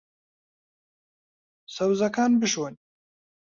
[1.75, 2.73] سەوزەکان بشۆن.